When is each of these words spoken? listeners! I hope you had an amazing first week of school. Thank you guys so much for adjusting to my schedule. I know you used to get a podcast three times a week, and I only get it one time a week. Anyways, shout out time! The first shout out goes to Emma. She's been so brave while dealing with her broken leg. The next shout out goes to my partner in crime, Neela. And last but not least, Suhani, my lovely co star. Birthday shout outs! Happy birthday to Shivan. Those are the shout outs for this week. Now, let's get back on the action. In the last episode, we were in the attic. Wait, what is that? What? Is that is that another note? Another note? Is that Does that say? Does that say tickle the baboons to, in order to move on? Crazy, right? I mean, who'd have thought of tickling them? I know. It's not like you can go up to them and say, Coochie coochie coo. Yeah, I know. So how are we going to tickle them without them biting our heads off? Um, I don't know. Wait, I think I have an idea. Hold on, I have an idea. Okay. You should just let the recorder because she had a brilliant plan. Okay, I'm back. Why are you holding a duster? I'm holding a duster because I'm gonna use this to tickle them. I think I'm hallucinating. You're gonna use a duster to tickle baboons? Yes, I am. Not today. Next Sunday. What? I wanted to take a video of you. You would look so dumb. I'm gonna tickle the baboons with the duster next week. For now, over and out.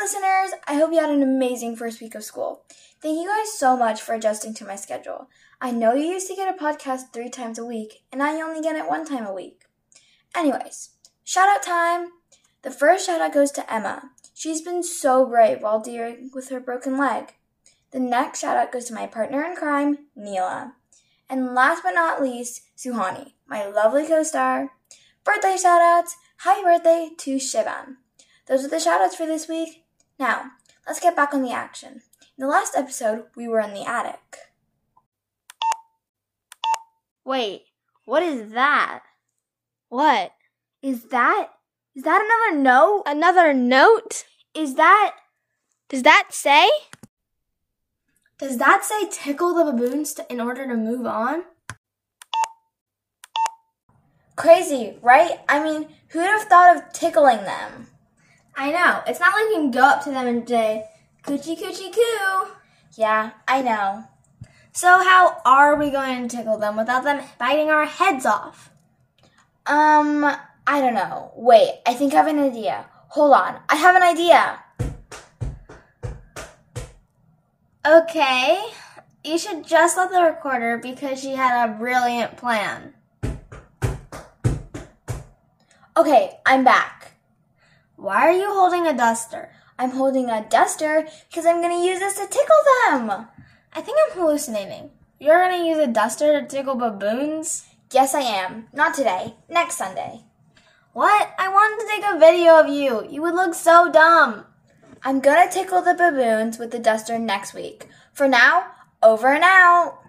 listeners! 0.00 0.60
I 0.66 0.74
hope 0.74 0.92
you 0.92 1.00
had 1.00 1.08
an 1.08 1.22
amazing 1.22 1.74
first 1.74 2.02
week 2.02 2.14
of 2.14 2.22
school. 2.22 2.64
Thank 3.00 3.18
you 3.18 3.26
guys 3.26 3.52
so 3.58 3.76
much 3.78 4.02
for 4.02 4.14
adjusting 4.14 4.52
to 4.54 4.66
my 4.66 4.76
schedule. 4.76 5.28
I 5.58 5.70
know 5.70 5.94
you 5.94 6.06
used 6.06 6.26
to 6.28 6.34
get 6.34 6.54
a 6.54 6.58
podcast 6.62 7.12
three 7.12 7.30
times 7.30 7.58
a 7.58 7.64
week, 7.64 8.02
and 8.12 8.22
I 8.22 8.42
only 8.42 8.60
get 8.60 8.76
it 8.76 8.88
one 8.88 9.06
time 9.06 9.24
a 9.24 9.32
week. 9.32 9.62
Anyways, 10.36 10.90
shout 11.24 11.48
out 11.48 11.62
time! 11.62 12.08
The 12.60 12.70
first 12.70 13.06
shout 13.06 13.22
out 13.22 13.32
goes 13.32 13.52
to 13.52 13.72
Emma. 13.72 14.10
She's 14.34 14.60
been 14.60 14.82
so 14.82 15.24
brave 15.24 15.62
while 15.62 15.80
dealing 15.80 16.30
with 16.34 16.50
her 16.50 16.60
broken 16.60 16.98
leg. 16.98 17.34
The 17.90 18.00
next 18.00 18.40
shout 18.40 18.58
out 18.58 18.72
goes 18.72 18.84
to 18.86 18.94
my 18.94 19.06
partner 19.06 19.42
in 19.44 19.56
crime, 19.56 19.96
Neela. 20.14 20.74
And 21.28 21.54
last 21.54 21.82
but 21.82 21.92
not 21.92 22.20
least, 22.20 22.62
Suhani, 22.76 23.32
my 23.46 23.66
lovely 23.66 24.06
co 24.06 24.24
star. 24.24 24.72
Birthday 25.24 25.56
shout 25.56 25.80
outs! 25.80 26.16
Happy 26.38 26.62
birthday 26.62 27.10
to 27.16 27.36
Shivan. 27.36 27.96
Those 28.50 28.64
are 28.64 28.68
the 28.68 28.80
shout 28.80 29.00
outs 29.00 29.14
for 29.14 29.26
this 29.26 29.46
week. 29.46 29.84
Now, 30.18 30.50
let's 30.84 30.98
get 30.98 31.14
back 31.14 31.32
on 31.32 31.42
the 31.42 31.52
action. 31.52 32.02
In 32.36 32.44
the 32.44 32.48
last 32.48 32.74
episode, 32.76 33.26
we 33.36 33.46
were 33.46 33.60
in 33.60 33.74
the 33.74 33.88
attic. 33.88 34.38
Wait, 37.24 37.66
what 38.06 38.24
is 38.24 38.50
that? 38.50 39.02
What? 39.88 40.32
Is 40.82 41.04
that 41.10 41.50
is 41.94 42.02
that 42.02 42.22
another 42.22 42.60
note? 42.60 43.04
Another 43.06 43.52
note? 43.54 44.24
Is 44.52 44.74
that 44.74 45.14
Does 45.88 46.02
that 46.02 46.30
say? 46.30 46.68
Does 48.36 48.58
that 48.58 48.84
say 48.84 49.08
tickle 49.08 49.54
the 49.54 49.70
baboons 49.70 50.12
to, 50.14 50.26
in 50.32 50.40
order 50.40 50.66
to 50.66 50.74
move 50.74 51.06
on? 51.06 51.44
Crazy, 54.34 54.96
right? 55.02 55.38
I 55.48 55.62
mean, 55.62 55.86
who'd 56.08 56.24
have 56.24 56.48
thought 56.48 56.76
of 56.76 56.92
tickling 56.92 57.44
them? 57.44 57.86
I 58.60 58.72
know. 58.72 59.02
It's 59.06 59.18
not 59.18 59.32
like 59.32 59.44
you 59.44 59.54
can 59.54 59.70
go 59.70 59.80
up 59.80 60.04
to 60.04 60.10
them 60.10 60.26
and 60.26 60.46
say, 60.46 60.84
Coochie 61.24 61.58
coochie 61.58 61.94
coo. 61.94 62.50
Yeah, 62.92 63.30
I 63.48 63.62
know. 63.62 64.04
So 64.72 64.86
how 64.86 65.40
are 65.46 65.76
we 65.76 65.90
going 65.90 66.28
to 66.28 66.36
tickle 66.36 66.58
them 66.58 66.76
without 66.76 67.04
them 67.04 67.24
biting 67.38 67.70
our 67.70 67.86
heads 67.86 68.26
off? 68.26 68.70
Um, 69.64 70.24
I 70.66 70.80
don't 70.82 70.92
know. 70.92 71.32
Wait, 71.36 71.80
I 71.86 71.94
think 71.94 72.12
I 72.12 72.18
have 72.18 72.26
an 72.26 72.38
idea. 72.38 72.84
Hold 73.08 73.32
on, 73.32 73.58
I 73.70 73.76
have 73.76 73.96
an 73.96 74.02
idea. 74.02 74.62
Okay. 77.86 78.62
You 79.24 79.38
should 79.38 79.66
just 79.66 79.96
let 79.96 80.10
the 80.10 80.20
recorder 80.20 80.76
because 80.76 81.18
she 81.18 81.32
had 81.32 81.64
a 81.64 81.78
brilliant 81.78 82.36
plan. 82.36 82.92
Okay, 85.96 86.38
I'm 86.44 86.62
back. 86.62 86.99
Why 88.00 88.26
are 88.28 88.32
you 88.32 88.50
holding 88.50 88.86
a 88.86 88.96
duster? 88.96 89.52
I'm 89.78 89.90
holding 89.90 90.30
a 90.30 90.46
duster 90.48 91.06
because 91.28 91.44
I'm 91.44 91.60
gonna 91.60 91.84
use 91.84 91.98
this 91.98 92.14
to 92.14 92.26
tickle 92.26 92.56
them. 92.86 93.28
I 93.74 93.82
think 93.82 93.98
I'm 94.02 94.18
hallucinating. 94.18 94.88
You're 95.18 95.38
gonna 95.38 95.62
use 95.62 95.76
a 95.76 95.86
duster 95.86 96.40
to 96.40 96.46
tickle 96.46 96.76
baboons? 96.76 97.66
Yes, 97.92 98.14
I 98.14 98.20
am. 98.20 98.68
Not 98.72 98.94
today. 98.94 99.34
Next 99.50 99.76
Sunday. 99.76 100.24
What? 100.94 101.28
I 101.38 101.50
wanted 101.50 101.84
to 101.84 101.92
take 101.92 102.04
a 102.10 102.18
video 102.18 102.58
of 102.58 102.68
you. 102.68 103.06
You 103.06 103.20
would 103.20 103.34
look 103.34 103.52
so 103.52 103.92
dumb. 103.92 104.46
I'm 105.02 105.20
gonna 105.20 105.50
tickle 105.50 105.82
the 105.82 105.92
baboons 105.92 106.58
with 106.58 106.70
the 106.70 106.78
duster 106.78 107.18
next 107.18 107.52
week. 107.52 107.86
For 108.14 108.26
now, 108.26 108.64
over 109.02 109.28
and 109.28 109.44
out. 109.44 109.99